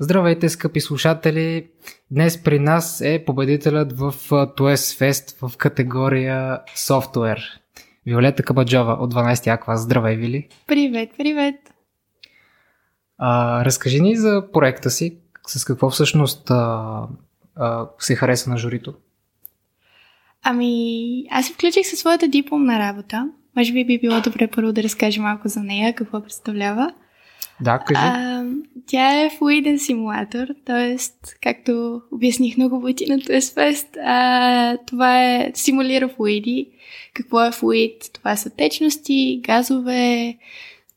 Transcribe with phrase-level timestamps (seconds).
[0.00, 1.66] Здравейте, скъпи слушатели!
[2.10, 7.42] Днес при нас е победителят в TOES Fest в категория Software.
[8.06, 9.80] Виолета Кабаджова от 12 А клас.
[9.80, 10.48] Здравей, Вили!
[10.66, 11.54] Привет, привет!
[13.18, 15.16] А, разкажи ни за проекта си,
[15.46, 17.02] с какво всъщност а,
[17.56, 18.94] а, се хареса на журито.
[20.42, 23.30] Ами, аз се включих със своята дипломна работа.
[23.56, 26.92] Може би би било добре първо да разкажа малко за нея, какво представлява.
[27.60, 28.00] Да, кажи.
[28.04, 28.44] А,
[28.86, 30.96] тя е флуиден симулатор, т.е.
[31.42, 36.68] както обясних много пъти на Fest, а, това е симулира флуиди.
[37.14, 38.12] Какво е флуид?
[38.12, 40.36] Това са течности, газове,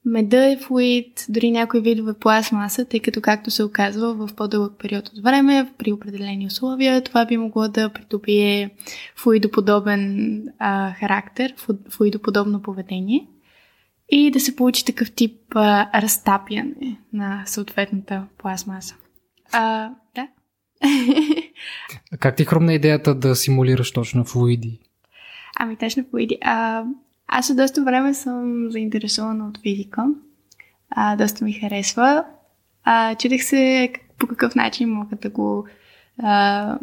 [0.05, 5.07] Меда е флуид, дори някои видове пластмаса, тъй като, както се оказва, в по-дълъг период
[5.07, 8.69] от време, при определени условия, това би могло да придобие
[9.15, 11.53] флуидоподобен а, характер,
[11.89, 13.27] флуидоподобно поведение
[14.11, 18.95] и да се получи такъв тип а, разтапяне на съответната пластмаса.
[19.51, 20.27] А, да.
[22.19, 24.79] как ти хрумна идеята да симулираш точно флуиди?
[25.59, 26.37] Ами точно флуиди.
[26.41, 26.83] А,
[27.27, 30.05] аз от доста време съм заинтересована от физика.
[30.89, 32.23] А, доста ми харесва.
[32.83, 35.67] А, чудех се по какъв начин мога да го
[36.19, 36.77] а,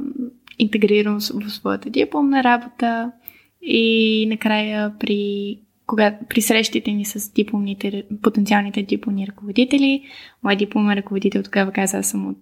[0.58, 3.12] интегрирам в своята дипломна работа
[3.62, 5.58] и накрая при,
[5.88, 10.02] кога, при срещите ни с дипломните, потенциалните дипломни ръководители,
[10.42, 12.38] мой дипломен ръководител тогава каза, аз съм от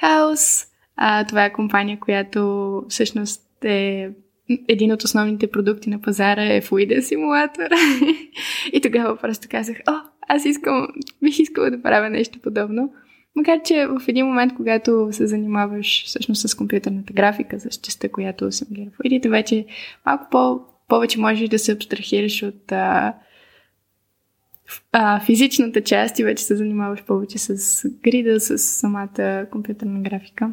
[0.00, 0.64] Хаус.
[0.96, 4.10] А, това е компания, която всъщност е
[4.68, 7.68] един от основните продукти на пазара е флуиден симулатор.
[8.72, 9.92] и тогава просто казах, о,
[10.28, 10.88] аз искам,
[11.22, 12.92] бих искала да правя нещо подобно.
[13.36, 18.52] Макар, че в един момент, когато се занимаваш всъщност с компютърната графика, с частта, която
[18.52, 19.66] симулира флуидите, вече
[20.06, 23.14] малко по- повече можеш да се абстрахираш от а,
[24.92, 30.52] а, физичната част и вече се занимаваш повече с грида, с самата компютърна графика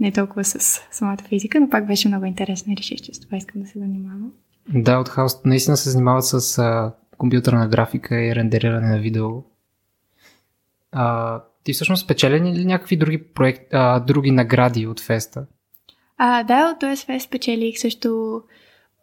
[0.00, 3.36] не толкова с самата физика, но пак беше много интересно и реших, че с това
[3.36, 4.32] искам да се занимавам.
[4.74, 9.28] Да, от хаос наистина се занимават с а, компютърна графика и рендериране на видео.
[10.92, 15.46] А, ти всъщност спечелени ли някакви други, проект, а, други награди от феста?
[16.16, 18.42] А, да, от фест спечелих също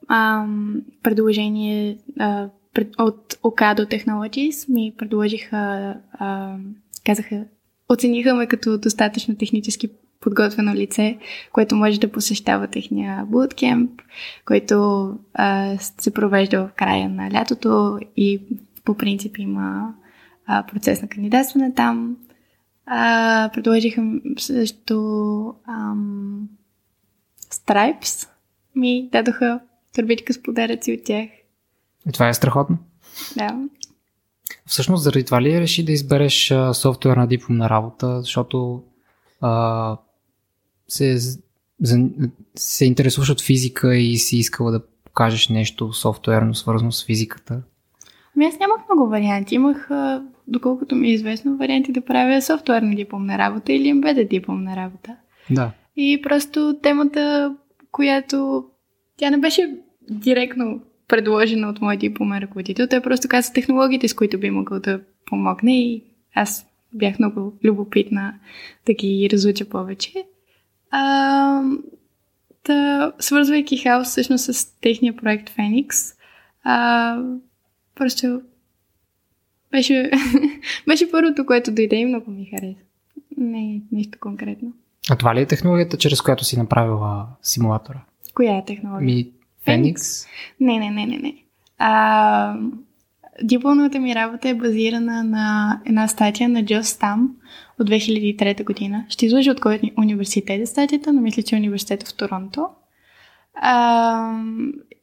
[0.07, 4.73] ам, предложение а, пред, от Okado Technologies.
[4.73, 6.55] Ми предложиха, а,
[7.05, 7.45] казаха,
[7.89, 11.17] оцениха ме като достатъчно технически подготвено лице,
[11.51, 14.01] което може да посещава техния буткемп,
[14.45, 18.41] който а, се провежда в края на лятото и
[18.85, 19.93] по принцип има
[20.45, 22.17] а, процес на кандидатстване там.
[22.85, 24.03] А, предложиха
[24.37, 26.49] също ам,
[27.51, 28.29] Stripes
[28.75, 29.59] ми дадоха
[29.95, 31.29] турбичка с подаръци от тях.
[32.09, 32.77] И това е страхотно.
[33.37, 33.59] Да.
[34.65, 38.83] Всъщност, заради това ли реши да избереш софтуерна дипломна работа, защото
[39.41, 39.97] а,
[40.87, 41.17] се,
[42.55, 47.61] се интересуваш от физика и си искала да покажеш нещо софтуерно, свързано с физиката?
[48.35, 49.55] Ами аз нямах много варианти.
[49.55, 49.89] Имах,
[50.47, 55.15] доколкото ми е известно, варианти да правя софтуерна дипломна работа или embedded дипломна работа.
[55.49, 55.71] Да.
[55.95, 57.55] И просто темата,
[57.91, 58.65] която
[59.17, 59.75] тя не беше
[60.09, 62.87] директно предложена от моят дипломен ръководител.
[62.87, 66.03] Той просто каза технологиите, с които би могъл да помогне и
[66.35, 68.33] аз бях много любопитна
[68.85, 70.13] да ги разуча повече.
[70.91, 71.61] А,
[72.65, 75.97] да, свързвайки хаос всъщност с техния проект Феникс,
[76.63, 77.17] а,
[77.95, 78.41] просто
[79.71, 80.11] беше,
[80.87, 82.79] беше първото, което дойде и много ми хареса.
[83.37, 84.73] Не нещо конкретно.
[85.09, 87.99] А това ли е технологията, чрез която си направила симулатора?
[88.37, 89.15] Коя е технология?
[89.15, 89.31] Ми,
[89.65, 90.25] Феникс?
[90.59, 91.33] Не, не, не, не, не.
[91.77, 92.59] А,
[93.43, 97.35] дипломната ми работа е базирана на една статия на Джо Стам
[97.79, 99.05] от 2003 година.
[99.09, 102.67] Ще излъжа от кой университет е статията, но мисля, че е университет в Торонто.
[103.53, 104.41] А,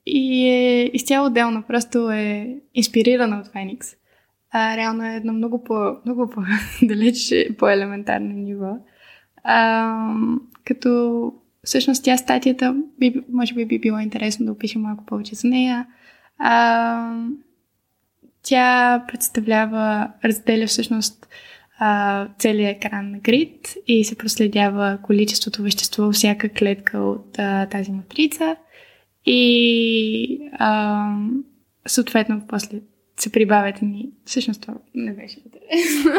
[0.06, 3.88] и е изцяло отделно, просто е инспирирана от Феникс.
[4.50, 5.74] А, реално е едно много, по,
[6.06, 8.76] много по-далеч, по-елементарно ниво.
[9.44, 10.14] А,
[10.64, 11.32] като
[11.64, 15.86] всъщност тя статията, би, може би би било интересно да опишем малко повече за нея.
[16.38, 17.24] А,
[18.42, 21.28] тя представлява, разделя всъщност
[21.78, 27.66] а, целият екран на грид и се проследява количеството вещество във всяка клетка от а,
[27.66, 28.56] тази матрица
[29.26, 31.06] и а,
[31.86, 32.80] съответно после
[33.16, 34.10] се прибавят ни.
[34.24, 36.10] Всъщност това не беше интересно.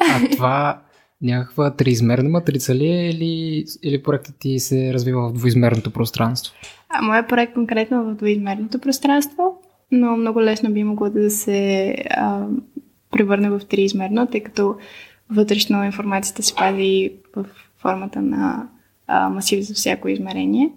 [0.00, 0.82] А това
[1.22, 6.54] някаква триизмерна матрица ли е или, или проектът ти се развива в двоизмерното пространство?
[6.88, 11.94] А, моят проект конкретно е в двоизмерното пространство но много лесно би могло да се
[12.10, 12.46] а,
[13.10, 14.76] превърне в триизмерно, тъй като
[15.30, 17.46] вътрешно информацията се пази в
[17.78, 18.68] формата на
[19.06, 20.72] а, масив за всяко измерение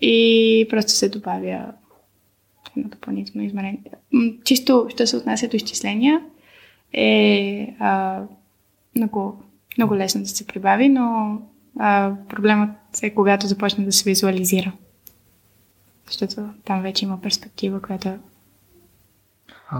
[0.00, 1.72] и просто се добавя
[2.76, 3.80] едно допълнително измерение.
[4.44, 6.20] Чисто, що се отнася до изчисления,
[6.92, 8.22] е а,
[8.96, 9.42] много,
[9.78, 11.38] много лесно да се прибави, но
[11.78, 12.70] а, проблемът
[13.02, 14.72] е когато започне да се визуализира.
[16.06, 18.18] Защото там вече има перспектива, която е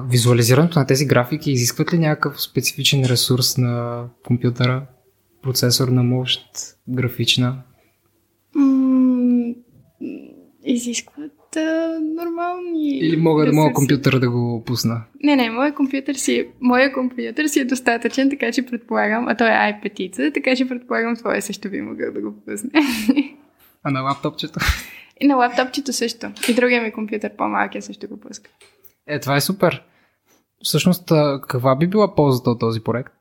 [0.08, 4.87] Визуализирането на тези графики изискват ли някакъв специфичен ресурс на компютъра?
[5.42, 6.46] Процесор на мощ,
[6.88, 7.62] графична?
[8.54, 9.54] М-
[10.64, 11.19] изискват
[11.56, 12.99] а, нормални.
[12.99, 15.02] Или мога да мога компютъра да го пусна?
[15.23, 19.49] Не, не, моят компютър си, моя компютър си е достатъчен, така че предполагам, а той
[19.49, 22.70] е i5, така че предполагам твоя също би могъл да го пусне.
[23.82, 24.61] А на лаптопчето?
[25.20, 26.26] И на лаптопчето също.
[26.49, 28.50] И другия ми компютър по-малкия също го пуска.
[29.06, 29.82] Е, това е супер.
[30.64, 31.08] Всъщност,
[31.49, 33.12] каква би била ползата от този проект?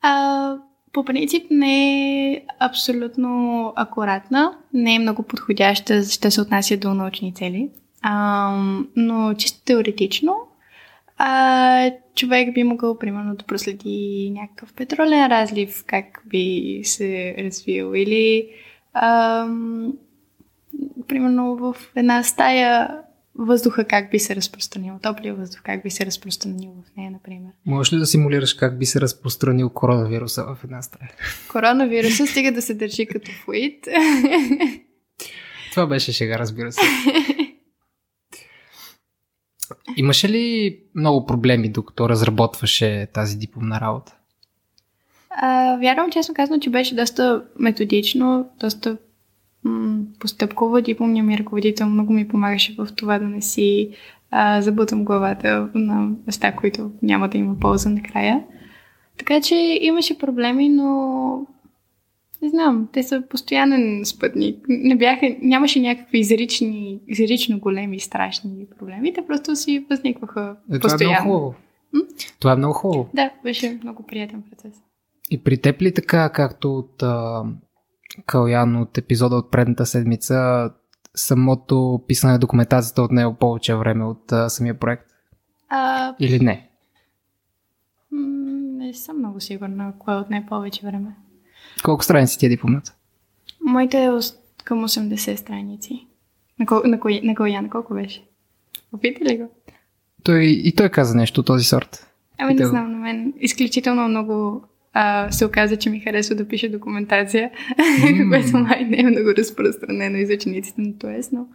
[0.00, 0.56] А,
[0.92, 7.34] по принцип не е абсолютно акуратна, не е много подходяща, ще се отнася до научни
[7.34, 7.70] цели.
[8.02, 8.56] А,
[8.96, 10.36] но чисто теоретично,
[11.18, 18.48] а, човек би могъл, примерно, да проследи някакъв петролен разлив, как би се развил, или
[18.92, 19.46] а,
[21.08, 22.98] примерно в една стая
[23.34, 27.52] въздуха как би се разпространил, топлия въздух как би се разпространил в нея, например.
[27.66, 31.10] Можеш ли да симулираш как би се разпространил коронавируса в една стая?
[31.52, 33.88] Коронавируса стига да се държи като флуид.
[35.72, 36.80] Това беше шега, разбира се.
[39.96, 44.14] Имаше ли много проблеми, докато разработваше тази дипломна работа?
[45.30, 48.98] А, вярвам, честно казано, че беше доста методично, доста
[50.18, 53.90] постъпкова дипломния ми ръководител много ми помагаше в това да не си
[54.30, 58.44] а, забутам главата на неща, които няма да има полза накрая.
[59.18, 61.46] Така че имаше проблеми, но
[62.42, 64.66] не знам, те са постоянен спътник.
[64.68, 69.12] Не бяха, нямаше някакви изрични, изрично големи страшни проблеми.
[69.12, 71.14] Те просто си възникваха е, постоянно.
[71.14, 71.54] Това е много хубаво.
[71.92, 72.00] М?
[72.40, 73.08] Това е много хубаво.
[73.14, 74.74] Да, беше много приятен процес.
[75.30, 77.42] И при теб ли така, както от а,
[78.26, 80.70] Калян от епизода от предната седмица,
[81.14, 85.10] самото писане на документацията от него повече време от а, самия проект?
[85.68, 86.14] А...
[86.20, 86.68] Или не?
[88.12, 91.16] Не съм много сигурна кое от не повече време.
[91.84, 92.94] Колко страници ти е дипломата?
[93.64, 94.10] Моите е
[94.64, 96.06] към 80 страници.
[96.58, 96.80] На, кол...
[96.84, 97.20] на, кой...
[97.24, 98.24] на Калян колко беше?
[98.92, 99.50] Опита ли го?
[100.22, 102.12] Той, и той каза нещо от този сорт.
[102.38, 106.68] Ами не знам, на мен изключително много а, се оказа, че ми харесва да пише
[106.68, 108.28] документация, mm.
[108.30, 111.46] което май не е много разпространено и за учениците на ТОЕС, но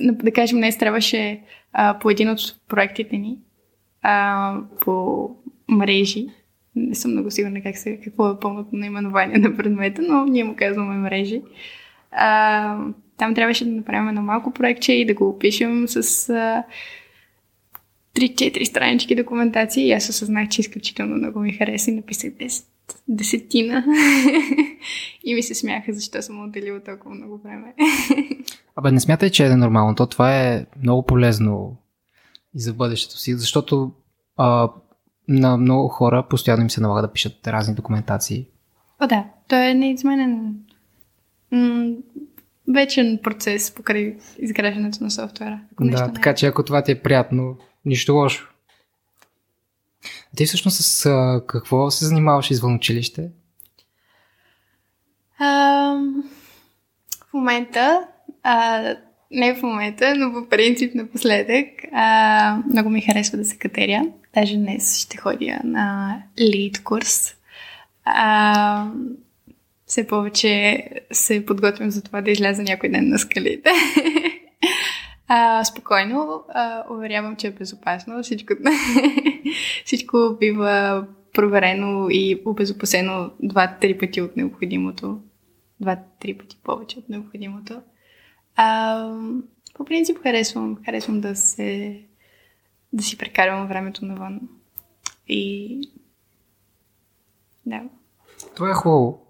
[0.00, 1.40] да кажем, днес трябваше
[1.72, 3.38] а, по един от проектите ни
[4.02, 5.26] а, по
[5.68, 6.26] мрежи.
[6.76, 10.54] Не съм много сигурна как се, какво е пълното наименование на предмета, но ние му
[10.56, 11.42] казваме мрежи.
[12.10, 12.78] А,
[13.16, 16.64] там трябваше да направим едно малко проектче и да го опишем с а,
[18.14, 22.64] 3-4 странички документация и аз осъзнах, че изключително много ми хареса и написах 10,
[23.08, 23.84] десетина.
[25.24, 27.74] и ми се смяха, защо съм отделила толкова много време.
[28.76, 29.94] Абе, не смятай, че е нормално.
[29.94, 31.76] То това е много полезно
[32.54, 33.92] и за бъдещето си, защото
[34.36, 34.68] а,
[35.28, 38.46] на много хора постоянно им се налага да пишат разни документации.
[39.00, 39.24] О, да.
[39.48, 40.54] Той е неизменен
[41.52, 41.94] м-
[42.74, 45.60] вечен процес покрай изграждането на софтуера.
[45.80, 46.34] Да, така е.
[46.34, 48.48] че ако това ти е приятно, Нищо лошо.
[50.36, 53.30] Ти всъщност с а, какво се занимаваш извън училище?
[55.38, 55.94] А,
[57.30, 58.06] в момента,
[58.42, 58.80] а,
[59.30, 64.02] не в момента, но по принцип напоследък, а, много ми харесва да се катеря.
[64.34, 67.34] Даже днес ще ходя на лид курс.
[68.04, 68.86] А,
[69.86, 73.70] все повече се подготвям за това да изляза някой ден на скалите.
[75.32, 78.22] А, спокойно, а, уверявам, че е безопасно.
[78.22, 78.52] Всичко,
[79.84, 85.20] всичко бива проверено и обезопасено два-три пъти от необходимото.
[85.80, 87.80] Два-три пъти повече от необходимото.
[88.56, 89.14] А,
[89.74, 92.00] по принцип харесвам, харесвам да се
[92.92, 94.40] да си прекарвам времето навън.
[95.28, 95.80] И
[97.66, 97.80] да.
[98.56, 99.26] Това е хубаво.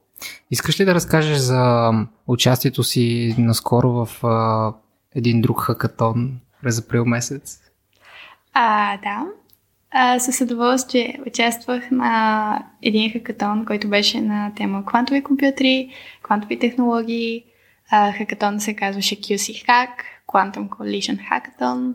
[0.51, 1.93] Искаш ли да разкажеш за
[2.27, 4.23] участието си наскоро в
[5.15, 7.61] един друг хакатон през април месец?
[8.53, 9.27] А, да.
[9.91, 15.91] А, със удоволствие участвах на един хакатон, който беше на тема квантови компютри,
[16.23, 17.45] квантови технологии.
[17.91, 19.91] А, хакатон се казваше QC Hack,
[20.29, 21.95] Quantum Coalition Hackathon.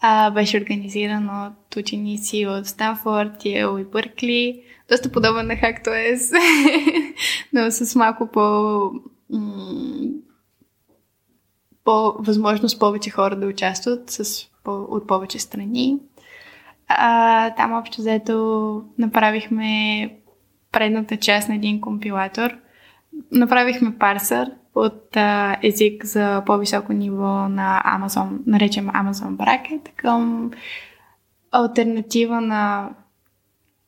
[0.00, 4.62] А, беше организиран от ученици от Станфорд, Йел и Бъркли.
[4.88, 6.38] Доста подобен на HackTOS,
[7.52, 8.42] но с малко по,
[11.88, 15.98] по възможност повече хора да участват с, по, от повече страни.
[16.88, 20.10] А, там общо взето направихме
[20.72, 22.50] предната част на един компилатор.
[23.32, 30.50] Направихме парсър от а, език за по-високо ниво на Amazon, наречем Amazon Bracket, към
[31.52, 32.90] альтернатива на...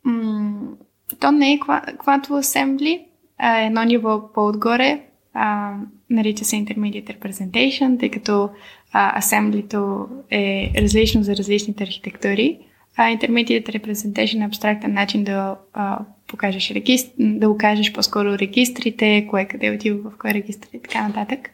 [0.05, 0.73] М-
[1.21, 3.07] то не е Quantum Assembly,
[3.39, 5.03] а едно ниво по-отгоре,
[5.35, 5.75] а,
[6.11, 8.51] нарича се Intermediate Representation, тъй като
[8.93, 12.59] а, Assembly е различно за различните архитектури.
[12.97, 19.45] А Intermediate Representation е абстрактен начин да а, покажеш регистр, да окажеш по-скоро регистрите, кое
[19.45, 21.51] къде отива в кой регистр и така нататък.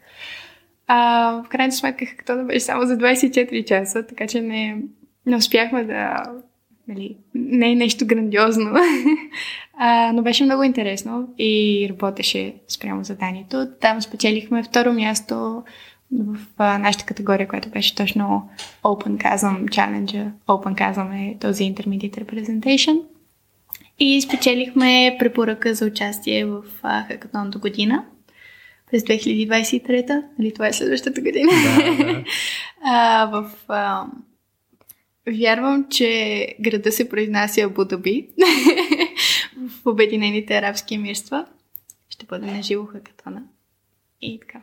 [0.86, 4.78] А, в крайна сметка, като да беше само за 24 часа, така че не,
[5.26, 6.22] не успяхме да...
[6.88, 8.74] Нали, не е нещо грандиозно,
[9.78, 13.68] а, но беше много интересно и работеше спрямо заданието.
[13.80, 15.62] Там спечелихме второ място
[16.12, 18.48] в а, нашата категория, която беше точно
[18.82, 20.30] Open Chasm Challenge.
[20.48, 23.02] Open Chasm е този Intermediate Representation.
[23.98, 28.04] И спечелихме препоръка за участие в хакатон до година
[28.90, 30.22] през 2023.
[30.38, 31.52] Нали това е следващата година?
[31.64, 32.24] Да, да.
[32.84, 34.06] а, в, а,
[35.26, 38.28] вярвам, че града се произнася Абу Даби
[39.82, 41.46] в Обединените арабски емирства.
[42.08, 43.42] Ще бъде на живо хакатона.
[44.22, 44.60] И така.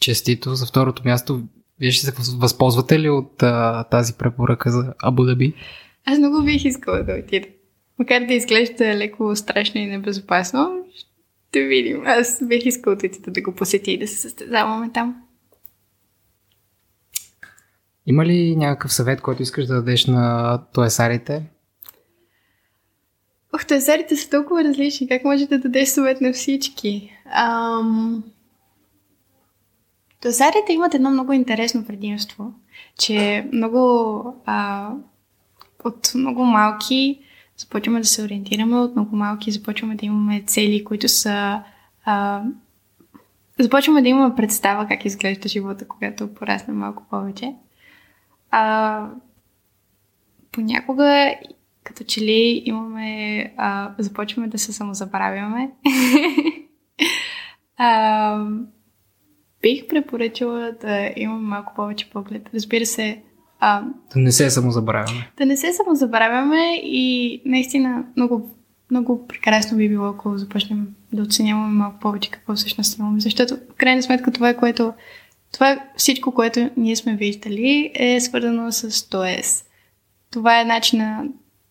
[0.00, 1.42] Честито за второто място.
[1.80, 5.54] Вие ще се възползвате ли от а, тази препоръка за Абу Даби?
[6.04, 7.48] Аз много бих искала да отида.
[7.98, 10.86] Макар да изглежда леко страшно и небезопасно,
[11.48, 12.02] ще видим.
[12.06, 15.25] Аз бих искал да да го посети и да се състезаваме там.
[18.06, 21.42] Има ли някакъв съвет, който искаш да дадеш на тоесарите?
[23.54, 25.08] Ох, тоесарите са толкова различни.
[25.08, 27.10] Как може да дадеш съвет на всички?
[27.34, 28.24] Ам...
[30.22, 32.52] Тоесарите имат едно много интересно предимство,
[32.98, 34.90] че много а,
[35.84, 37.20] от много малки
[37.56, 41.62] започваме да се ориентираме от много малки, започваме да имаме цели, които са...
[42.04, 42.42] А,
[43.58, 47.54] започваме да имаме представа как изглежда живота, когато порасне малко повече.
[48.50, 49.06] А,
[50.52, 51.34] понякога,
[51.84, 53.54] като че ли имаме...
[53.56, 55.70] А, започваме да се самозабравяме.
[57.76, 58.46] а,
[59.62, 62.50] бих препоръчала да имаме малко повече поглед.
[62.54, 63.22] Разбира се,
[63.60, 63.82] а,
[64.14, 65.30] да не се самозабравяме.
[65.38, 68.50] Да не се самозабравяме и наистина много,
[68.90, 73.20] много прекрасно би било, ако започнем да оценяваме малко повече какво всъщност имаме.
[73.20, 74.92] Защото, в крайна сметка, това е което
[75.52, 79.64] това всичко, което ние сме виждали, е свързано с ТОЕС.
[80.30, 81.24] Това е начина,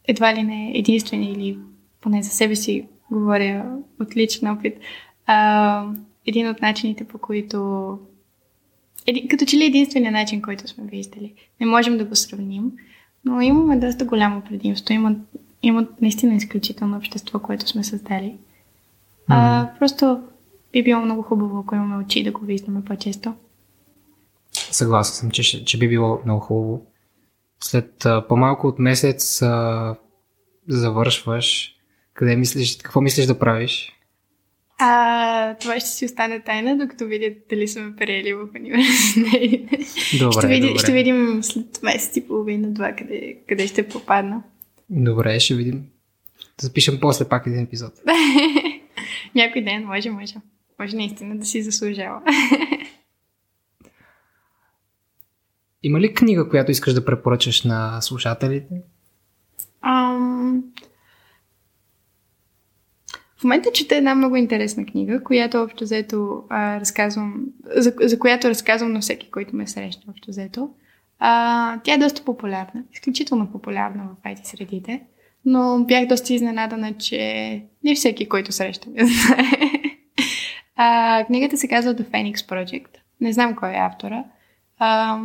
[0.08, 1.58] едва ли не единствени или
[2.02, 3.66] поне за себе си говоря
[4.00, 4.78] от личен опит,
[5.26, 5.86] а,
[6.26, 8.00] един от начините, по които
[9.08, 11.34] еди, като че ли единствения начин, който сме виждали.
[11.62, 12.72] Не можем да го сравним,
[13.26, 14.94] но имаме доста голямо предимство.
[14.94, 15.16] Има,
[15.64, 18.26] има наистина изключително общество, което сме създали.
[18.26, 18.38] Mm.
[19.28, 20.20] А, просто
[20.72, 23.34] би било много хубаво, ако имаме очи да го виждаме по-често.
[24.76, 26.86] Съгласен съм, че, че би било много хубаво.
[27.64, 29.96] След а, по-малко от месец а,
[30.68, 31.76] завършваш.
[32.14, 33.92] Къде мислиш, какво мислиш да правиш?
[34.78, 39.62] А, това ще си остане тайна, докато видят дали сме приели в университет.
[40.20, 40.80] Добре, ще, види, добре.
[40.80, 44.44] ще видим след месец и половина-два къде, къде ще попадна.
[44.90, 45.86] Добре, ще видим.
[46.40, 47.94] Да запишем после пак един епизод.
[49.36, 50.34] Някой ден, може, може.
[50.80, 52.22] Може наистина да си заслужава.
[55.86, 58.82] Има ли книга, която искаш да препоръчаш на слушателите?
[59.84, 60.62] Um,
[63.38, 68.50] в момента чета една много интересна книга, която общо взето а, разказвам, за, за която
[68.50, 70.70] разказвам на всеки, който ме среща общо взето.
[71.20, 75.02] А, тя е доста популярна, изключително популярна в IT средите,
[75.46, 79.52] но бях доста изненадана, че не всеки, който среща, не знае.
[81.28, 82.98] Книгата се казва The Phoenix Project.
[83.22, 84.24] Не знам кой е автора.
[84.80, 85.20] А,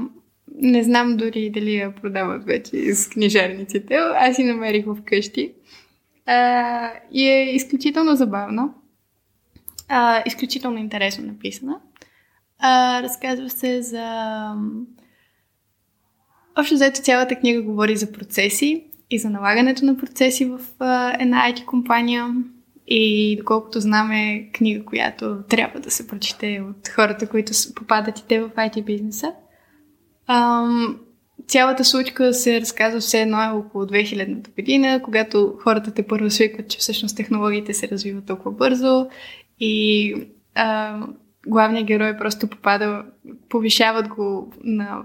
[0.55, 3.95] не знам дори дали я продават вече из книжарниците.
[3.95, 5.53] Аз си намерих вкъщи.
[6.27, 8.75] А, и е изключително забавно.
[9.89, 11.81] А, изключително интересно написана.
[12.59, 14.47] А, разказва се за...
[16.59, 21.53] Общо заето цялата книга говори за процеси и за налагането на процеси в а, една
[21.53, 22.35] IT компания.
[22.87, 28.41] И доколкото знаме книга, която трябва да се прочете от хората, които попадат и те
[28.41, 29.33] в IT бизнеса.
[30.33, 31.01] Ам,
[31.49, 36.69] цялата случка се разказва все едно е около 2000-та година, когато хората те първо свикват,
[36.69, 39.09] че всъщност технологиите се развиват толкова бързо
[39.61, 40.15] и
[40.55, 40.99] а,
[41.47, 43.05] главният герой просто попада,
[43.49, 45.03] повишават го на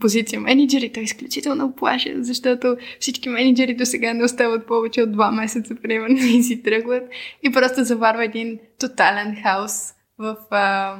[0.00, 5.12] позиция менеджери, той е изключително плаше, защото всички менеджери до сега не остават повече от
[5.12, 7.02] два месеца, примерно, и си тръгват
[7.42, 10.96] и просто заварва един тотален хаос в а,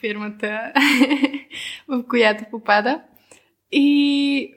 [0.00, 0.72] фирмата,
[1.88, 3.00] в която попада.
[3.72, 4.54] И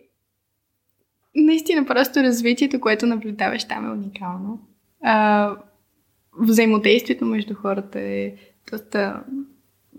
[1.35, 4.59] наистина просто развитието, което наблюдаваш там е уникално.
[5.01, 5.55] А,
[6.39, 8.33] взаимодействието между хората е
[8.71, 9.23] доста,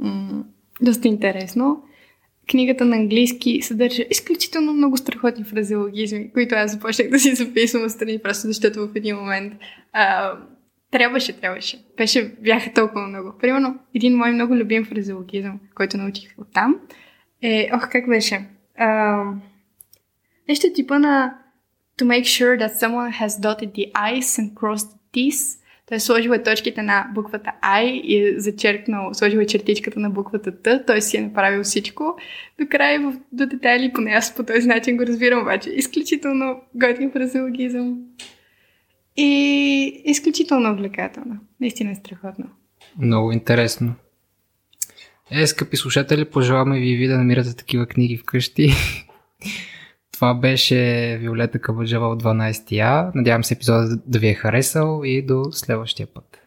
[0.01, 0.45] м-
[0.83, 1.83] доста интересно.
[2.51, 8.19] Книгата на английски съдържа изключително много страхотни фразеологизми, които аз започнах да си записвам страни,
[8.19, 9.53] просто защото в един момент
[9.93, 10.33] а,
[10.93, 11.85] трябваше, трябваше.
[11.97, 13.33] Беше, бяха толкова много.
[13.41, 16.81] Примерно, един мой много любим фразеологизъм, който научих от там,
[17.43, 18.45] е, ох, как беше?
[18.79, 19.25] А,
[20.49, 21.35] нещо типа на
[21.99, 26.01] to make sure that someone has dotted the I's and crossed the T's той е
[26.01, 30.85] сложил е точките на буквата I и е зачеркнал, сложил е чертичката на буквата Т,
[30.87, 32.17] той си е направил всичко
[32.61, 37.99] до края до детайли, поне аз по този начин го разбирам, обаче изключително готин фразеологизъм
[39.17, 41.37] и изключително увлекателно.
[41.61, 42.45] Наистина е страхотно.
[42.99, 43.95] Много интересно.
[45.31, 48.71] Е, скъпи слушатели, пожелаваме ви ви да намирате такива книги вкъщи.
[50.13, 55.23] Това беше Виолета Кабаджава от 12 я Надявам се епизодът да ви е харесал и
[55.23, 56.42] до следващия път.